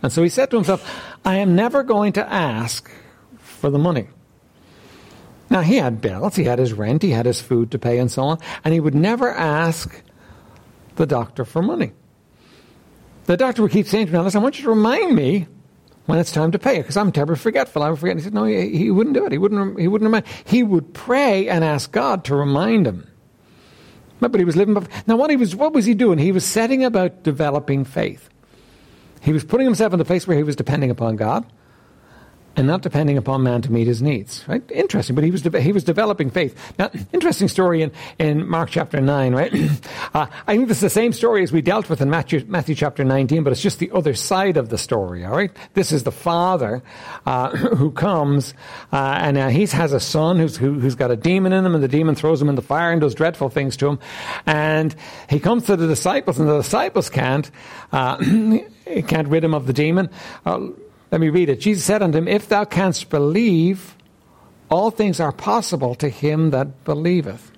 [0.04, 0.86] And so he said to himself,
[1.24, 2.92] I am never going to ask
[3.60, 4.08] for the money.
[5.50, 8.12] Now, he had bills, he had his rent, he had his food to pay, and
[8.12, 10.02] so on, and he would never ask
[10.96, 11.92] the doctor for money.
[13.26, 15.48] The doctor would keep saying to him, Listen, I want you to remind me
[16.06, 17.84] when it's time to pay because I'm terribly forgetful.
[17.84, 18.18] I would forget.
[18.18, 19.32] He said, no, he, he wouldn't do it.
[19.32, 20.26] He wouldn't, he wouldn't remind.
[20.44, 23.08] He would pray and ask God to remind him.
[24.20, 24.76] But he was living.
[25.06, 26.18] Now, what he was, what was he doing?
[26.18, 28.28] He was setting about developing faith.
[29.22, 31.46] He was putting himself in the place where he was depending upon God
[32.56, 34.44] and not depending upon man to meet his needs.
[34.48, 34.64] Right?
[34.72, 36.74] Interesting, but he was de- he was developing faith.
[36.78, 39.34] Now, interesting story in, in Mark chapter nine.
[39.34, 39.54] Right?
[40.14, 42.76] uh, I think this is the same story as we dealt with in Matthew Matthew
[42.76, 45.26] chapter nineteen, but it's just the other side of the story.
[45.26, 46.84] All right, this is the father
[47.26, 48.54] uh, who comes
[48.92, 51.76] uh, and uh, he has a son who's who, has got a demon in him,
[51.76, 54.00] and the demon throws him in the fire and does dreadful things to him.
[54.46, 54.96] And
[55.30, 57.50] he comes to the disciples, and the disciples can't
[57.92, 58.18] uh,
[59.08, 60.10] can't rid him of the demon.
[61.12, 61.60] Let me read it.
[61.60, 63.96] Jesus said unto him, If thou canst believe,
[64.70, 67.52] all things are possible to him that believeth.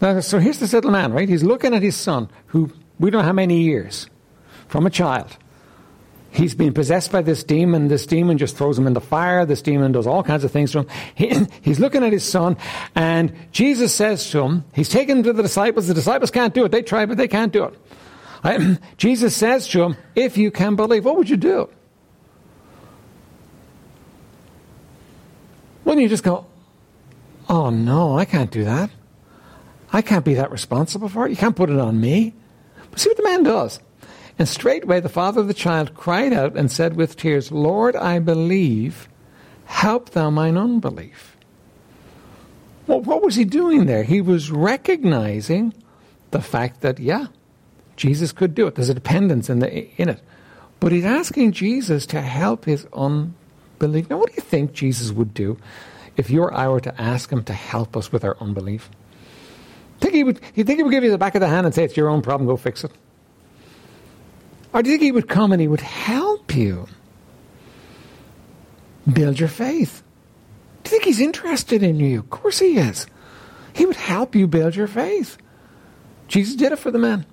[0.00, 1.28] Now, so here's this little man, right?
[1.28, 4.08] He's looking at his son, who we don't know how many years,
[4.68, 5.36] from a child.
[6.32, 7.88] He's been possessed by this demon.
[7.88, 9.44] This demon just throws him in the fire.
[9.44, 10.86] This demon does all kinds of things to him.
[11.14, 12.56] He, he's looking at his son,
[12.94, 15.88] and Jesus says to him, He's taken him to the disciples.
[15.88, 16.70] The disciples can't do it.
[16.70, 17.74] They try, but they can't do it.
[18.44, 21.68] I, Jesus says to him, If you can believe, what would you do?
[25.90, 26.46] Wouldn't you just go,
[27.48, 28.90] Oh no, I can't do that.
[29.92, 31.30] I can't be that responsible for it.
[31.30, 32.32] You can't put it on me.
[32.92, 33.80] But see what the man does.
[34.38, 38.20] And straightway the father of the child cried out and said with tears, Lord, I
[38.20, 39.08] believe.
[39.64, 41.36] Help thou mine unbelief.
[42.86, 44.04] Well, what was he doing there?
[44.04, 45.74] He was recognizing
[46.30, 47.26] the fact that, yeah,
[47.96, 48.76] Jesus could do it.
[48.76, 50.22] There's a dependence in, the, in it.
[50.78, 53.34] But he's asking Jesus to help his unbelief.
[53.80, 55.58] Now, what do you think Jesus would do
[56.16, 58.90] if you or I were to ask him to help us with our unbelief?
[60.00, 61.74] Think he would, you think he would give you the back of the hand and
[61.74, 62.92] say, It's your own problem, go fix it?
[64.72, 66.86] Or do you think he would come and he would help you
[69.10, 70.02] build your faith?
[70.84, 72.20] Do you think he's interested in you?
[72.20, 73.06] Of course he is.
[73.72, 75.36] He would help you build your faith.
[76.28, 77.26] Jesus did it for the man.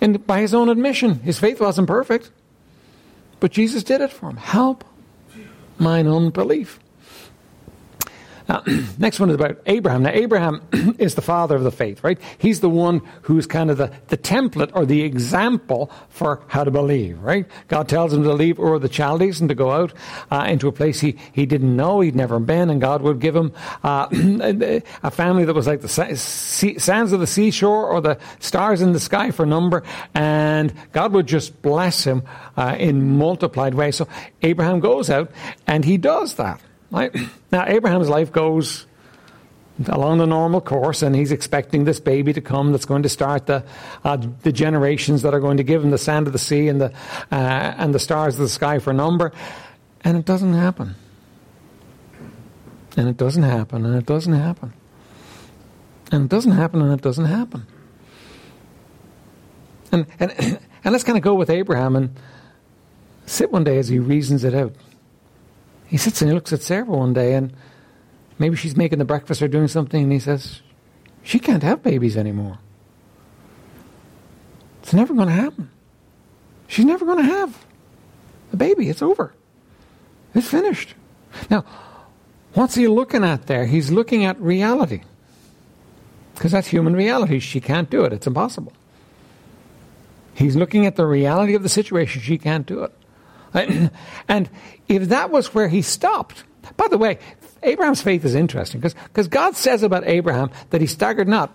[0.00, 2.30] And by his own admission, his faith wasn't perfect.
[3.40, 4.36] But Jesus did it for him.
[4.36, 4.84] Help
[5.78, 6.78] mine unbelief.
[8.50, 8.64] Now,
[8.98, 10.02] next one is about Abraham.
[10.02, 10.60] Now, Abraham
[10.98, 12.18] is the father of the faith, right?
[12.38, 16.70] He's the one who's kind of the, the template or the example for how to
[16.72, 17.46] believe, right?
[17.68, 19.92] God tells him to leave Ur the Chaldees and to go out
[20.32, 23.36] uh, into a place he, he didn't know, he'd never been, and God would give
[23.36, 23.52] him
[23.84, 28.92] uh, a family that was like the sands of the seashore or the stars in
[28.92, 32.24] the sky for number, and God would just bless him
[32.56, 33.94] uh, in multiplied ways.
[33.94, 34.08] So
[34.42, 35.30] Abraham goes out
[35.68, 36.60] and he does that.
[36.90, 37.14] Right?
[37.52, 38.86] Now, Abraham's life goes
[39.88, 43.46] along the normal course, and he's expecting this baby to come that's going to start
[43.46, 43.64] the
[44.04, 46.80] uh, the generations that are going to give him the sand of the sea and
[46.80, 46.92] the
[47.32, 49.32] uh, and the stars of the sky for number,
[50.02, 50.94] and it doesn't happen.
[52.96, 54.72] And it doesn't happen, and it doesn't happen.
[56.10, 57.66] And it doesn't happen, and it doesn't happen.
[59.92, 60.32] And and
[60.84, 62.10] and let's kind of go with Abraham and
[63.26, 64.74] sit one day as he reasons it out.
[65.90, 67.52] He sits and he looks at Sarah one day, and
[68.38, 70.60] maybe she's making the breakfast or doing something, and he says,
[71.24, 72.58] She can't have babies anymore.
[74.82, 75.68] It's never going to happen.
[76.68, 77.66] She's never going to have
[78.52, 78.88] a baby.
[78.88, 79.34] It's over.
[80.32, 80.94] It's finished.
[81.50, 81.64] Now,
[82.54, 83.66] what's he looking at there?
[83.66, 85.02] He's looking at reality.
[86.34, 87.40] Because that's human reality.
[87.40, 88.12] She can't do it.
[88.12, 88.72] It's impossible.
[90.34, 92.22] He's looking at the reality of the situation.
[92.22, 92.92] She can't do it.
[94.28, 94.48] And
[94.88, 96.44] if that was where he stopped,
[96.76, 97.18] by the way,
[97.62, 101.54] Abraham's faith is interesting because God says about Abraham that he staggered not.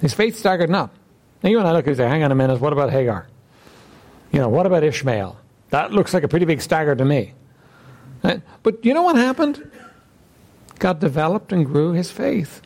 [0.00, 0.90] His faith staggered not.
[1.42, 3.26] Now you and I look and say, hang on a minute, what about Hagar?
[4.32, 5.36] You know, what about Ishmael?
[5.70, 7.34] That looks like a pretty big stagger to me.
[8.22, 8.42] Right?
[8.62, 9.70] But you know what happened?
[10.78, 12.60] God developed and grew his faith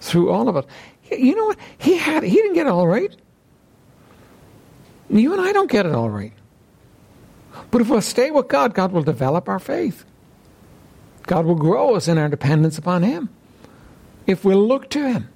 [0.00, 0.66] through all of it.
[1.10, 1.58] You know what?
[1.78, 3.14] He had he didn't get it all right.
[5.10, 6.32] You and I don't get it all right.
[7.70, 10.04] But if we'll stay with God, God will develop our faith.
[11.26, 13.30] God will grow us in our dependence upon Him.
[14.26, 15.28] If we'll look to Him.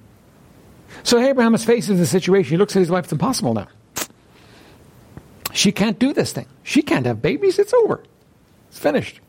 [1.03, 2.51] So Abraham is faced the situation.
[2.51, 3.67] He looks at his wife, it's impossible now.
[5.53, 6.45] She can't do this thing.
[6.63, 7.59] She can't have babies.
[7.59, 8.03] It's over.
[8.69, 9.19] It's finished.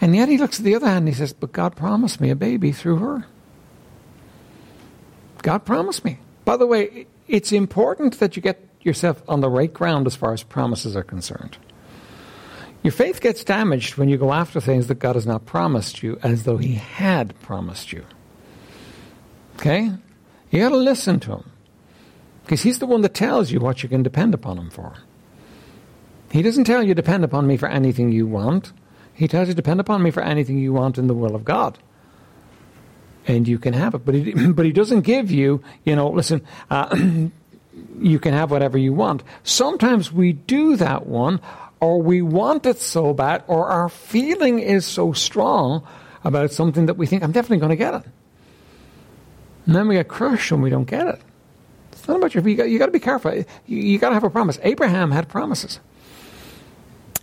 [0.00, 2.30] And yet he looks at the other hand and he says, But God promised me
[2.30, 3.26] a baby through her.
[5.42, 6.18] God promised me.
[6.44, 10.32] By the way, it's important that you get yourself on the right ground as far
[10.32, 11.58] as promises are concerned.
[12.82, 16.18] Your faith gets damaged when you go after things that God has not promised you
[16.22, 18.04] as though He had promised you.
[19.56, 19.90] Okay?
[20.50, 21.50] You got to listen to Him.
[22.44, 24.94] Because He's the one that tells you what you can depend upon Him for.
[26.30, 28.72] He doesn't tell you depend upon me for anything you want.
[29.14, 31.78] He tells you depend upon me for anything you want in the will of God.
[33.26, 34.04] And you can have it.
[34.04, 36.94] But he, but he doesn't give you, you know, listen, uh,
[37.98, 39.22] you can have whatever you want.
[39.42, 41.40] Sometimes we do that one,
[41.80, 45.86] or we want it so bad, or our feeling is so strong
[46.24, 48.02] about something that we think, I'm definitely going to get it.
[49.66, 51.20] And then we get crushed when we don't get it.
[51.92, 53.34] It's not about your, you got, you got to be careful.
[53.34, 54.58] You, you got to have a promise.
[54.62, 55.80] Abraham had promises.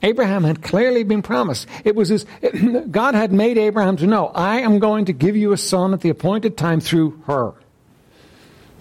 [0.01, 1.67] Abraham had clearly been promised.
[1.85, 2.25] It was his,
[2.91, 6.01] God had made Abraham to know, I am going to give you a son at
[6.01, 7.53] the appointed time through her.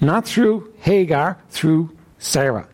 [0.03, 2.69] Not through Hagar, through Sarah.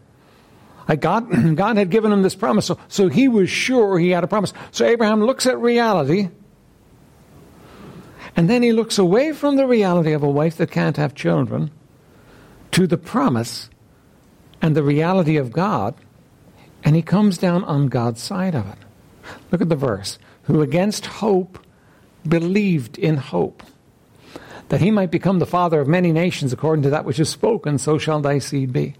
[0.98, 4.26] God, God had given him this promise, so, so he was sure he had a
[4.26, 4.52] promise.
[4.72, 6.30] So Abraham looks at reality
[8.38, 11.72] And then he looks away from the reality of a wife that can't have children
[12.70, 13.68] to the promise
[14.62, 15.96] and the reality of God,
[16.84, 18.78] and he comes down on God's side of it.
[19.50, 20.20] Look at the verse.
[20.44, 21.58] Who against hope
[22.26, 23.64] believed in hope,
[24.68, 27.78] that he might become the father of many nations according to that which is spoken,
[27.78, 28.94] so shall thy seed be.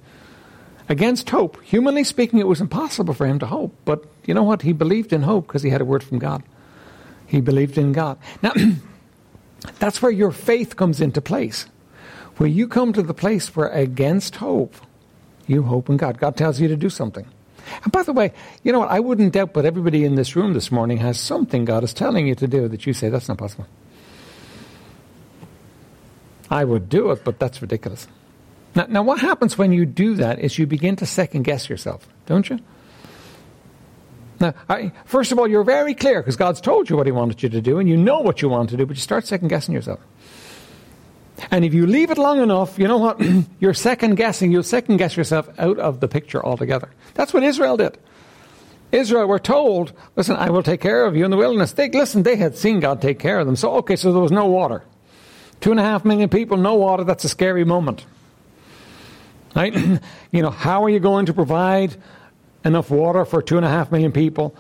[0.89, 4.63] Against hope, humanly speaking, it was impossible for him to hope, but you know what?
[4.63, 6.43] He believed in hope because he had a word from God.
[7.27, 8.19] He believed in God.
[8.43, 8.53] Now,
[9.79, 11.67] that's where your faith comes into place.
[12.39, 14.75] Where you come to the place where against hope,
[15.47, 16.19] you hope in God.
[16.19, 17.27] God tells you to do something.
[17.83, 18.91] And by the way, you know what?
[18.91, 22.27] I wouldn't doubt, but everybody in this room this morning has something God is telling
[22.27, 23.67] you to do that you say, that's not possible.
[26.51, 28.09] I would do it, but that's ridiculous.
[28.75, 32.09] Now, now what happens when you do that is you begin to second guess yourself,
[32.27, 32.59] don't you?
[34.41, 37.43] Now, I, first of all, you're very clear because God's told you what He wanted
[37.43, 39.49] you to do, and you know what you want to do, but you start second
[39.49, 40.01] guessing yourself.
[41.51, 43.21] And if you leave it long enough, you know what?
[43.61, 44.51] You're second guessing.
[44.53, 46.91] You'll second guess yourself out of the picture altogether.
[47.15, 47.99] That's what Israel did.
[48.91, 51.73] Israel were told, listen, I will take care of you in the wilderness.
[51.73, 53.55] They, listen, they had seen God take care of them.
[53.55, 54.83] So, okay, so there was no water.
[55.61, 57.05] Two and a half million people, no water.
[57.05, 58.05] That's a scary moment.
[59.55, 59.75] Right?
[60.33, 61.97] you know, how are you going to provide
[62.65, 64.55] enough water for two and a half million people?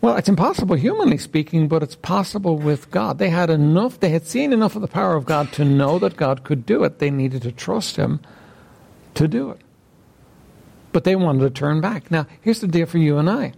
[0.00, 3.18] Well, it's impossible humanly speaking, but it's possible with God.
[3.18, 6.16] They had enough, they had seen enough of the power of God to know that
[6.16, 6.98] God could do it.
[6.98, 8.20] They needed to trust Him
[9.14, 9.60] to do it.
[10.92, 12.10] But they wanted to turn back.
[12.10, 13.52] Now, here's the deal for you and I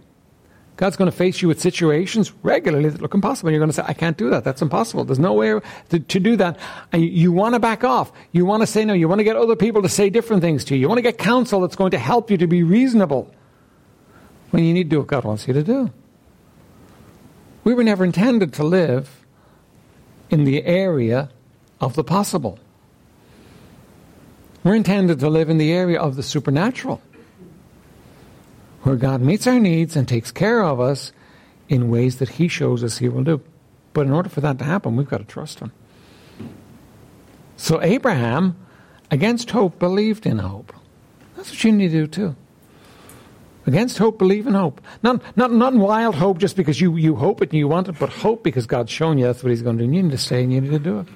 [0.75, 3.51] God's going to face you with situations regularly that look impossible.
[3.51, 4.43] You're going to say, I can't do that.
[4.43, 5.03] That's impossible.
[5.05, 5.59] There's no way
[5.89, 6.57] to, to do that.
[6.91, 8.11] And you, you want to back off.
[8.31, 8.93] You want to say no.
[8.93, 10.81] You want to get other people to say different things to you.
[10.81, 13.31] You want to get counsel that's going to help you to be reasonable
[14.49, 15.91] when you need to do what God wants you to do.
[17.63, 19.25] We were never intended to live
[20.29, 21.29] in the area
[21.79, 22.57] of the possible.
[24.63, 27.01] We're intended to live in the area of the supernatural,
[28.83, 31.11] where God meets our needs and takes care of us
[31.69, 33.41] in ways that He shows us He will do.
[33.93, 35.71] But in order for that to happen, we've got to trust Him.
[37.57, 38.57] So Abraham,
[39.09, 40.73] against hope, believed in hope.
[41.35, 42.35] That's what you need to do too.
[43.65, 44.81] Against hope, believe in hope.
[45.01, 47.97] Not, not, not wild hope just because you, you hope it and you want it,
[47.97, 49.91] but hope because God's shown you that's what He's going to do.
[49.91, 51.07] You need to stay and you need to do it.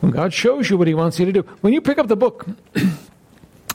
[0.00, 1.42] When God shows you what He wants you to do.
[1.62, 2.46] When you pick up the book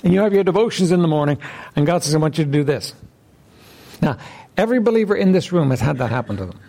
[0.03, 1.37] and you have your devotions in the morning
[1.75, 2.93] and God says, I want you to do this.
[4.01, 4.17] Now,
[4.57, 6.59] every believer in this room has had that happen to them.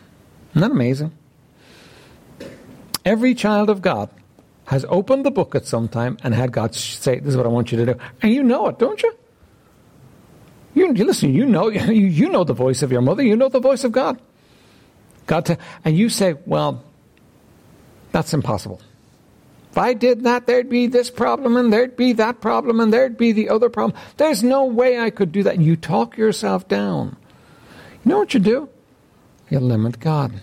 [0.50, 1.12] Isn't that amazing?
[3.04, 4.10] Every child of God
[4.66, 7.48] has opened the book at some time and had God say, This is what I
[7.48, 8.00] want you to do.
[8.20, 9.12] And you know it, don't you?
[10.74, 13.48] You, you listen, you know, you, you know the voice of your mother, you know
[13.48, 14.20] the voice of God.
[15.26, 16.84] God, to, and you say, well,
[18.10, 18.80] that's impossible.
[19.72, 23.16] If I did that, there'd be this problem, and there'd be that problem, and there'd
[23.16, 23.98] be the other problem.
[24.18, 25.62] There's no way I could do that.
[25.62, 27.16] You talk yourself down.
[28.04, 28.68] You know what you do?
[29.48, 30.42] You limit God.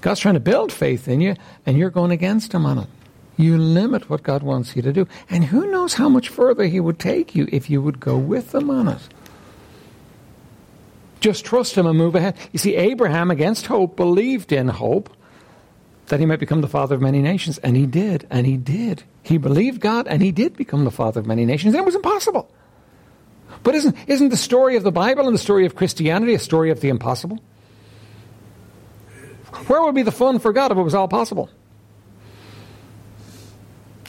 [0.00, 2.88] God's trying to build faith in you, and you're going against Him on it.
[3.36, 5.06] You limit what God wants you to do.
[5.28, 8.54] And who knows how much further He would take you if you would go with
[8.54, 9.08] Him on it.
[11.20, 12.36] Just trust him and move ahead.
[12.52, 15.10] You see, Abraham, against hope, believed in hope
[16.08, 17.58] that he might become the father of many nations.
[17.58, 19.02] And he did, and he did.
[19.22, 21.74] He believed God, and he did become the father of many nations.
[21.74, 22.50] And it was impossible.
[23.62, 26.70] But isn't, isn't the story of the Bible and the story of Christianity a story
[26.70, 27.38] of the impossible?
[29.66, 31.50] Where would be the fun for God if it was all possible?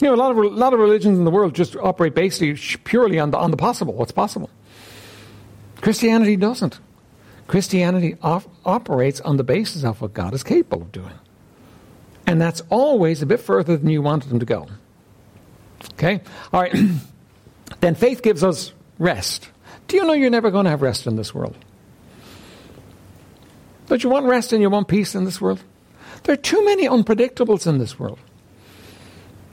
[0.00, 2.54] You know, a lot of, a lot of religions in the world just operate basically
[2.84, 4.48] purely on the, on the possible, what's possible.
[5.80, 6.78] Christianity doesn't.
[7.46, 11.12] Christianity op- operates on the basis of what God is capable of doing.
[12.30, 14.68] And that's always a bit further than you wanted them to go.
[15.94, 16.20] Okay?
[16.52, 16.72] All right.
[17.80, 19.48] then faith gives us rest.
[19.88, 21.56] Do you know you're never going to have rest in this world?
[23.88, 25.60] Don't you want rest and you want peace in this world?
[26.22, 28.20] There are too many unpredictables in this world.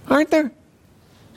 [0.08, 0.52] Aren't there?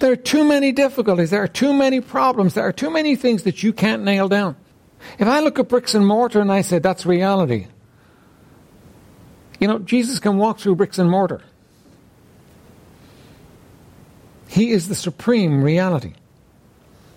[0.01, 1.31] There are too many difficulties.
[1.31, 2.53] There are too many problems.
[2.53, 4.57] There are too many things that you can't nail down.
[5.19, 7.69] If I look at bricks and mortar and I say that's reality,
[9.61, 11.43] you know, Jesus can walk through bricks and mortar.
[14.49, 16.15] He is the supreme reality.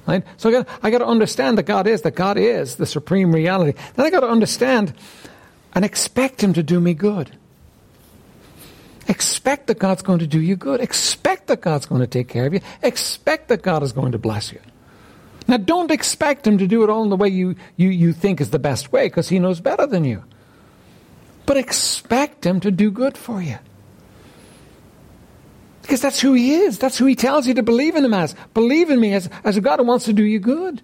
[0.06, 0.24] Right?
[0.38, 3.32] So I got, I got to understand that God is, that God is the supreme
[3.32, 3.80] reality.
[3.96, 4.94] Then I got to understand
[5.74, 7.36] and expect Him to do me good.
[9.08, 10.80] Expect that God's going to do you good.
[10.82, 12.62] Expect that God's going to take care of you.
[12.82, 14.60] Expect that God is going to bless you.
[15.48, 18.40] Now, don't expect him to do it all in the way you, you, you think
[18.40, 20.24] is the best way, because he knows better than you.
[21.46, 23.58] But expect him to do good for you.
[25.84, 26.80] Because that's who He is.
[26.80, 28.36] That's who He tells you to believe in Him as.
[28.54, 30.82] Believe in me as, as a God who wants to do you good.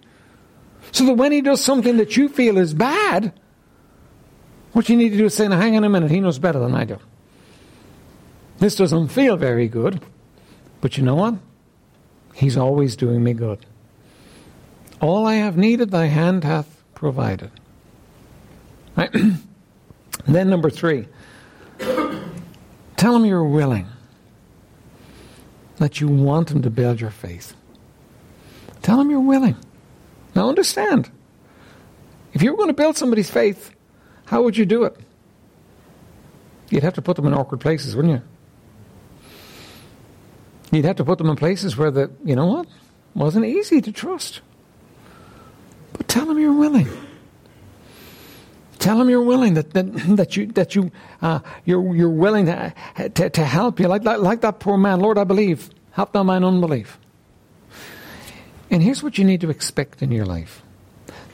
[0.92, 3.32] So that when He does something that you feel is bad,
[4.72, 6.58] what you need to do is say, now hang on a minute, He knows better
[6.58, 6.98] than I do.
[8.58, 10.02] This doesn't feel very good,
[10.82, 11.34] but you know what?
[12.34, 13.64] He's always doing me good.
[15.00, 17.50] All I have needed, thy hand hath provided.
[18.96, 19.10] Right?
[20.26, 21.08] then, number three,
[22.96, 23.86] tell them you're willing,
[25.78, 27.54] that you want them to build your faith.
[28.82, 29.56] Tell them you're willing.
[30.34, 31.10] Now, understand,
[32.32, 33.74] if you were going to build somebody's faith,
[34.26, 34.96] how would you do it?
[36.70, 38.22] You'd have to put them in awkward places, wouldn't you?
[40.70, 42.66] You'd have to put them in places where the, you know what,
[43.14, 44.40] wasn't easy to trust.
[45.94, 46.88] But tell them you're willing.
[48.80, 50.90] Tell them you're willing that that, that you that you
[51.22, 52.72] uh, you're you're willing to,
[53.14, 55.00] to, to help you like, like like that poor man.
[55.00, 55.70] Lord, I believe.
[55.92, 56.98] Help thou mine unbelief.
[58.70, 60.62] And here's what you need to expect in your life: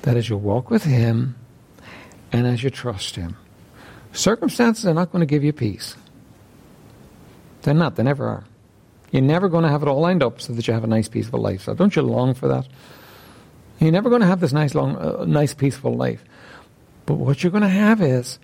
[0.03, 1.36] that as you walk with Him,
[2.32, 3.36] and as you trust Him,
[4.12, 5.94] circumstances are not going to give you peace.
[7.62, 7.94] They're not.
[7.94, 8.44] They never are.
[9.12, 11.09] You're never going to have it all lined up so that you have a nice,
[11.09, 11.62] peaceful life.
[11.62, 12.66] So don't you long for that?
[13.78, 16.24] You're never going to have this nice, long, uh, nice, peaceful life.
[17.07, 18.38] But what you're going to have is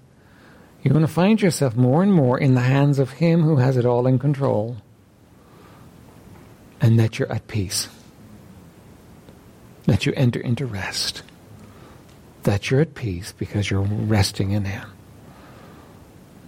[0.83, 3.77] you're going to find yourself more and more in the hands of Him who has
[3.77, 4.77] it all in control,
[6.81, 7.89] and that you're at peace.
[9.87, 11.23] That you enter into rest.
[12.45, 14.89] That you're at peace because you're resting in Him.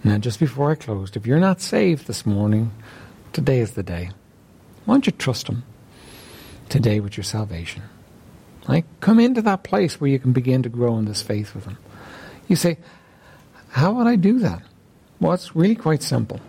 [0.03, 2.71] Now, just before I closed, if you're not saved this morning,
[3.33, 4.11] today is the day.
[4.85, 5.63] Why don't you trust Him
[6.69, 7.83] today with your salvation?
[8.67, 8.85] Right?
[8.99, 11.77] Come into that place where you can begin to grow in this faith with Him.
[12.47, 12.77] You say,
[13.69, 14.61] How would I do that?
[15.19, 16.39] Well, it's really quite simple.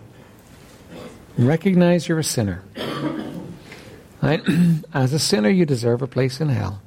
[1.37, 2.63] Recognize you're a sinner.
[4.21, 4.41] Right?
[4.93, 6.81] As a sinner, you deserve a place in hell.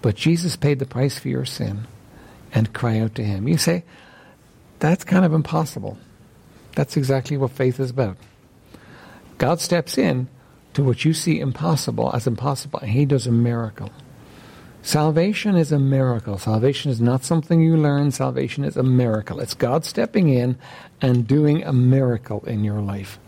[0.00, 1.86] But Jesus paid the price for your sin
[2.52, 3.46] and cry out to Him.
[3.46, 3.84] You say,
[4.78, 5.98] That's kind of impossible.
[6.74, 8.16] That's exactly what faith is about.
[9.38, 10.28] God steps in
[10.74, 13.90] to what you see impossible as impossible, and He does a miracle.
[14.82, 16.38] Salvation is a miracle.
[16.38, 18.10] Salvation is not something you learn.
[18.10, 19.38] Salvation is a miracle.
[19.38, 20.58] It's God stepping in
[21.00, 23.18] and doing a miracle in your life.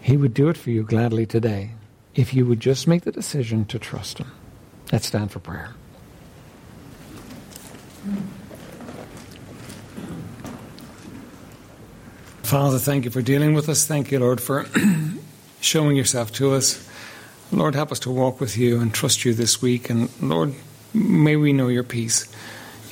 [0.00, 1.72] He would do it for you gladly today
[2.14, 4.30] if you would just make the decision to trust Him.
[4.92, 5.74] Let's stand for prayer.
[12.44, 13.86] Father, thank you for dealing with us.
[13.86, 14.64] Thank you, Lord, for
[15.60, 16.87] showing yourself to us.
[17.50, 19.90] Lord, help us to walk with you and trust you this week.
[19.90, 20.54] And Lord,
[20.92, 22.30] may we know your peace.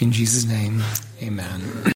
[0.00, 0.82] In Jesus' name,
[1.22, 1.95] amen.